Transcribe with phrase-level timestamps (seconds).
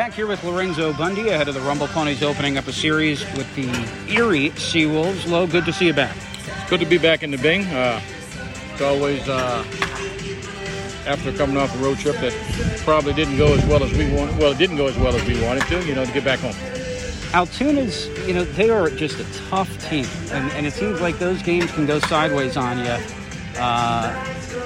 [0.00, 3.54] Back here with Lorenzo Bundy ahead of the Rumble Ponies opening up a series with
[3.54, 3.68] the
[4.10, 5.28] Erie Seawolves.
[5.28, 6.16] Lo, good to see you back.
[6.70, 7.66] Good to be back in the Bing.
[7.66, 8.00] Uh,
[8.72, 9.62] it's always uh,
[11.06, 12.32] after coming off a road trip that
[12.78, 14.38] probably didn't go as well as we wanted.
[14.38, 16.38] Well, it didn't go as well as we wanted to, you know, to get back
[16.38, 16.54] home.
[17.34, 21.42] Altoona's, you know, they are just a tough team, and, and it seems like those
[21.42, 23.19] games can go sideways on you
[23.58, 24.12] uh,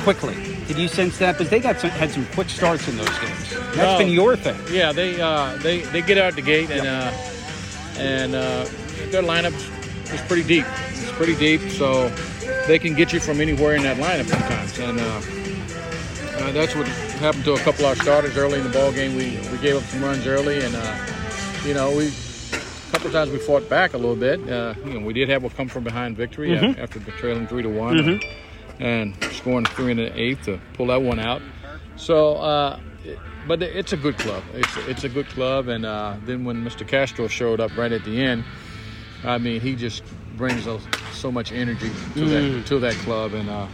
[0.00, 0.34] quickly.
[0.66, 1.32] Did you sense that?
[1.38, 3.50] Because they got some, had some quick starts in those games.
[3.50, 3.98] That's No.
[3.98, 4.56] been your thing.
[4.70, 7.12] Yeah, they uh, they they get out the gate and uh,
[7.98, 8.64] and uh,
[9.10, 9.54] their lineup
[10.12, 10.66] is pretty deep.
[10.90, 12.08] It's pretty deep, so
[12.66, 14.78] they can get you from anywhere in that lineup sometimes.
[14.78, 16.86] And uh, uh, that's what
[17.20, 19.14] happened to a couple of our starters early in the ball game.
[19.16, 20.96] We we gave up some runs early, and uh,
[21.64, 22.08] you know we.
[22.08, 24.38] A couple of times we fought back a little bit.
[24.48, 27.46] Uh, you know, we did have a come from behind victory uh, after the trailing
[27.48, 28.20] three to one,
[28.78, 31.42] and scoring three in the eighth to pull that one out.
[31.96, 32.80] So, uh,
[33.46, 34.42] but it's a good club.
[34.54, 36.86] It's it's a good club, and uh, then when Mr.
[36.86, 38.44] Castro showed up right at the end,
[39.24, 40.02] I mean, he just
[40.36, 40.80] brings a,
[41.12, 43.66] so much energy to that to that club, and uh,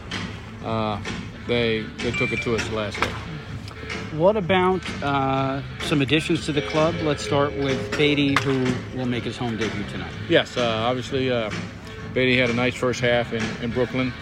[0.64, 1.02] uh,
[1.48, 3.12] they they took it to us last day.
[4.12, 6.94] What about uh, some additions to the club?
[7.02, 8.64] Let's start with Baty, who
[8.94, 10.12] will make his home debut tonight.
[10.28, 11.50] Yes, uh, obviously, uh,
[12.12, 14.12] Baty had a nice first half in, in Brooklyn.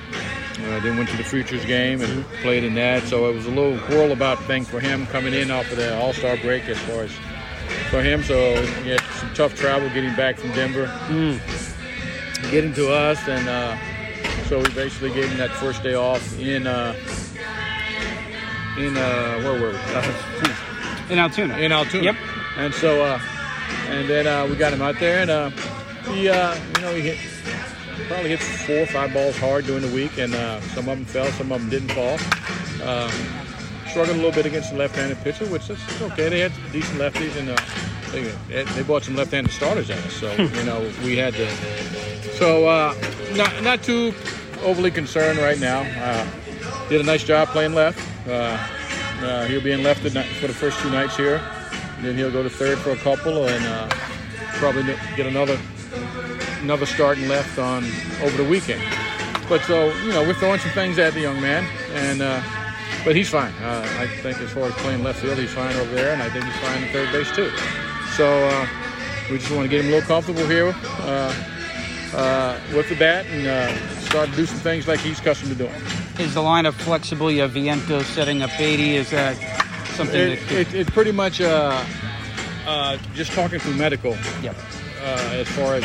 [0.65, 3.03] Uh, then went to the Futures game and played in that.
[3.05, 6.37] So it was a little whirl-about thing for him coming in off of the All-Star
[6.39, 7.11] break as far as
[7.91, 8.23] for him.
[8.23, 10.87] So he had some tough travel getting back from Denver,
[12.51, 13.77] getting to us, and uh,
[14.45, 16.95] so we basically gave him that first day off in uh,
[18.79, 21.13] in uh, where were we?
[21.13, 21.59] In Altoona.
[21.59, 22.05] in Altoona.
[22.05, 22.17] Yep.
[22.57, 23.21] And so, uh,
[23.89, 25.51] and then uh, we got him out there, and uh,
[26.13, 27.19] he, uh, you know, he hit
[28.09, 31.05] probably hit four or five balls hard during the week, and uh, some of them
[31.05, 32.19] fell, some of them didn't fall.
[32.87, 33.11] Um,
[33.91, 36.29] struggled a little bit against the left-handed pitcher, which is okay.
[36.29, 37.57] They had decent lefties, and uh,
[38.13, 41.51] they, they bought some left-handed starters at us, so you know we had to.
[42.37, 42.95] So uh,
[43.35, 44.15] not not too
[44.63, 45.81] overly concerned right now.
[45.81, 46.27] Uh,
[46.89, 48.01] did a nice job playing left.
[48.29, 48.59] Uh,
[49.23, 51.41] uh, he'll be in left for the first two nights here.
[52.01, 53.89] Then he'll go to third for a couple, and uh,
[54.55, 54.83] probably
[55.17, 55.59] get another
[56.63, 57.85] another starting left on
[58.23, 58.83] over the weekend.
[59.49, 62.41] But so you know, we're throwing some things at the young man, and uh,
[63.05, 63.53] but he's fine.
[63.63, 66.29] Uh, I think as far as playing left field, he's fine over there, and I
[66.31, 67.51] think he's fine in third base too.
[68.17, 68.67] So uh,
[69.31, 71.35] we just want to get him a little comfortable here uh,
[72.15, 75.59] uh, with the bat and uh, start to do some things like he's accustomed to
[75.59, 75.75] doing.
[76.19, 77.31] Is the lineup flexible?
[77.31, 78.97] You have Viento setting up Baty.
[78.97, 79.37] Is that
[79.95, 81.83] something It, that could, it, it's pretty much uh,
[82.67, 84.57] uh, just talking through medical Yep.
[85.03, 85.85] uh, as far as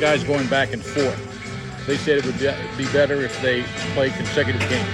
[0.00, 1.86] guys going back and forth.
[1.86, 3.62] They said it would be be better if they
[3.94, 4.88] played consecutive games.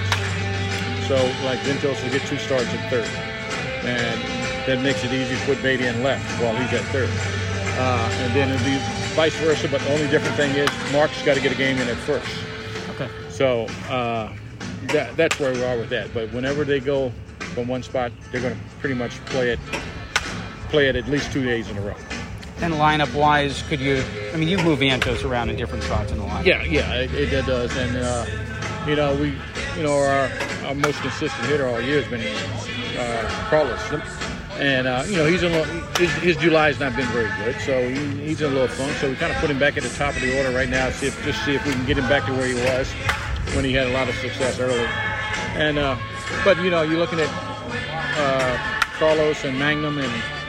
[1.07, 3.07] So, like Vientos will get two starts at third,
[3.85, 4.21] and
[4.67, 7.09] that makes it easy to put Baty in left while he's at third.
[7.77, 8.77] Uh, and then it'll be
[9.15, 11.87] vice versa, but the only different thing is Mark's got to get a game in
[11.87, 12.29] at first.
[12.91, 13.09] Okay.
[13.29, 14.31] So uh,
[14.87, 16.13] that, that's where we are with that.
[16.13, 17.11] But whenever they go
[17.55, 19.59] from one spot, they're going to pretty much play it,
[20.69, 21.95] play it at least two days in a row.
[22.61, 24.03] And lineup wise, could you?
[24.33, 26.45] I mean, you move Antos around in different spots in the lineup.
[26.45, 27.75] Yeah, yeah, it, it, does.
[27.75, 28.25] And uh,
[28.87, 29.33] you know, we,
[29.75, 30.29] you know, our,
[30.67, 32.21] our most consistent hitter all year has been
[32.99, 33.79] uh, Carlos.
[34.59, 37.59] And uh, you know, he's in a little, his, his July's not been very good,
[37.61, 37.95] so he,
[38.27, 38.91] he's in a little funk.
[38.97, 40.91] So we kind of put him back at the top of the order right now.
[40.91, 42.87] See if just see if we can get him back to where he was
[43.55, 44.85] when he had a lot of success early.
[45.55, 45.97] And uh,
[46.43, 47.29] but you know, you're looking at
[48.17, 48.57] uh,
[48.99, 50.40] Carlos and Magnum and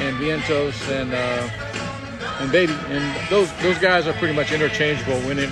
[0.00, 5.18] and Vientos and uh, and Baty, and those those guys are pretty much interchangeable.
[5.26, 5.50] Winning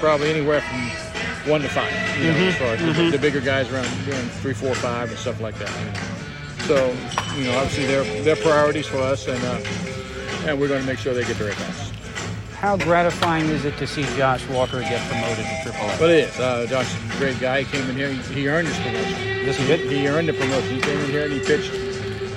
[0.00, 1.92] probably anywhere from one to five.
[2.18, 5.18] You know, as far as the, the bigger guys around doing three, four, five, and
[5.18, 5.70] stuff like that.
[5.80, 6.18] you know.
[6.66, 6.96] So
[7.36, 10.98] you know, obviously they're they're priorities for us, and uh, and we're going to make
[10.98, 11.92] sure they get their bats.
[12.58, 15.98] How gratifying is it to see Josh Walker get promoted to AAA?
[16.00, 16.40] But it is.
[16.40, 17.62] Uh, Josh is a great guy.
[17.62, 18.10] He came in here.
[18.10, 19.14] He, he earned his promotion.
[19.46, 19.88] Yes, he did.
[19.88, 20.74] He earned the promotion.
[20.74, 21.72] He came in here and he pitched.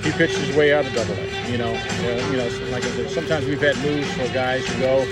[0.02, 1.50] He pitched his way out of Double A.
[1.50, 4.78] You know, uh, you know, like I said, sometimes we've had moves for guys to
[4.80, 5.02] go,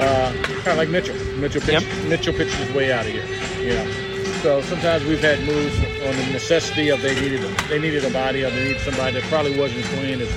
[0.00, 1.14] uh, kind of like Mitchell.
[1.36, 2.04] Mitchell pitched, Yep.
[2.08, 3.24] Mitchell pitched his way out of here.
[3.60, 8.04] You know, so sometimes we've had moves on the necessity of they needed they needed
[8.04, 10.28] a body or they needed somebody that probably wasn't playing as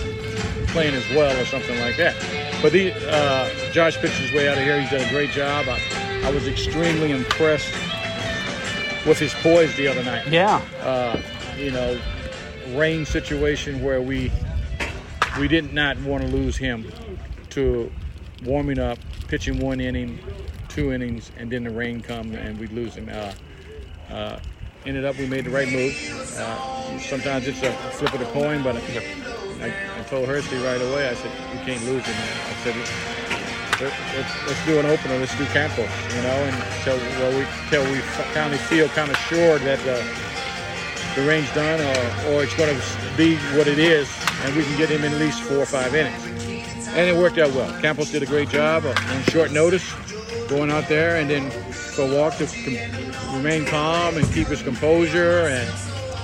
[0.71, 2.15] playing as well or something like that.
[2.61, 4.79] But the uh, Josh pitched his way out of here.
[4.79, 5.65] He's done a great job.
[5.67, 5.79] I,
[6.25, 7.71] I was extremely impressed
[9.05, 10.61] with his poise the other night Yeah.
[10.81, 11.21] uh,
[11.57, 11.99] you know,
[12.69, 14.31] rain situation where we
[15.39, 16.91] we did not want to lose him
[17.49, 17.91] to
[18.43, 20.19] warming up, pitching one inning,
[20.69, 23.09] two innings, and then the rain come and we lose him.
[23.11, 23.33] Uh,
[24.13, 24.39] uh,
[24.85, 25.93] ended up we made the right move.
[26.37, 31.09] Uh, sometimes it's a flip of the coin, but I, I told Hersey right away.
[31.09, 32.75] I said, "We can't lose him." I said,
[33.81, 35.17] Let, let's, let's do an opener.
[35.17, 37.99] Let's do Campbell, you know, and until well, we till we
[38.53, 40.03] of feel kind of sure that the
[41.15, 44.09] the range done, or, or it's going to be what it is,
[44.41, 46.47] and we can get him in at least four or five innings.
[46.89, 47.71] And it worked out well.
[47.81, 49.93] Campos did a great job uh, on short notice,
[50.47, 54.61] going out there, and then for a Walk to com- remain calm and keep his
[54.61, 55.69] composure and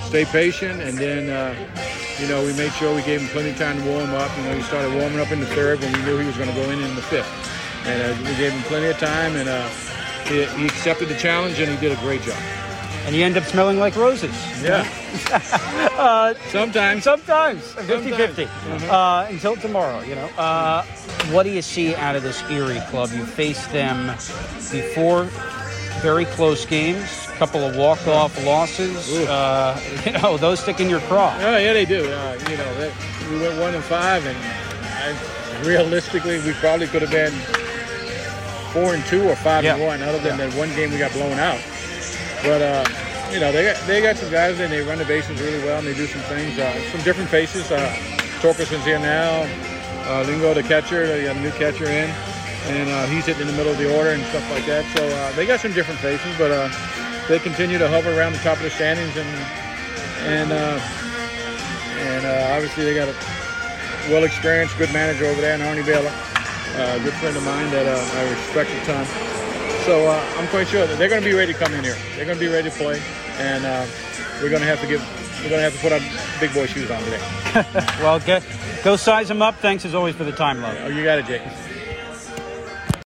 [0.06, 1.30] stay patient, and then.
[1.30, 1.54] Uh,
[2.20, 4.30] you know, we made sure we gave him plenty of time to warm up.
[4.36, 6.50] You know, he started warming up in the third when we knew he was going
[6.50, 7.26] to go in in the fifth.
[7.86, 9.66] And uh, we gave him plenty of time, and uh,
[10.28, 12.36] he, he, accepted the challenge, and he did a great job.
[13.10, 14.30] And you end up smelling like roses.
[14.62, 14.86] Yeah.
[15.98, 17.02] uh, sometimes.
[17.02, 17.72] Sometimes.
[17.72, 18.44] 50 50.
[18.44, 18.88] Mm-hmm.
[18.88, 20.26] Uh, until tomorrow, you know.
[20.38, 20.84] Uh,
[21.32, 23.10] what do you see out of this Erie club?
[23.12, 24.06] You faced them
[24.70, 25.24] before
[26.02, 29.18] very close games a couple of walk-off losses.
[29.26, 31.36] Uh, you know, those stick in your craw.
[31.40, 32.04] Oh, yeah, they do.
[32.12, 32.92] Uh, you know, that,
[33.28, 37.32] we went one and five, and I, realistically, we probably could have been
[38.72, 39.74] four and two or five yeah.
[39.74, 40.46] and one, other than yeah.
[40.46, 41.58] that one game we got blown out.
[42.42, 42.84] But uh,
[43.32, 45.78] you know, they got they got some guys and they run the bases really well,
[45.78, 46.58] and they do some things.
[46.58, 47.70] Uh, some different faces.
[47.70, 47.94] Uh,
[48.40, 49.42] Torkelson's here now.
[50.08, 52.10] Uh, Dingler, the catcher, they got a new catcher in
[52.66, 54.84] and uh, he's hitting in the middle of the order and stuff like that.
[54.96, 56.68] So uh, they got some different faces, but uh,
[57.28, 59.28] they continue to hover around the top of the standings, and
[60.28, 63.14] and and obviously they got a
[64.10, 67.86] well experienced, good manager over there, in Arnie uh, a good friend of mine that
[67.86, 69.29] I respect a ton.
[69.90, 71.96] So uh, I'm quite sure that they're going to be ready to come in here.
[72.14, 73.02] They're going to be ready to play,
[73.38, 73.84] and uh,
[74.40, 75.00] we're going to have to give.
[75.42, 75.98] We're going to have to put our
[76.38, 77.20] big boy shoes on today.
[78.00, 78.44] well, get,
[78.84, 79.56] go size them up.
[79.56, 80.78] Thanks as always for the time, love.
[80.82, 81.42] Oh, you got it, Jake.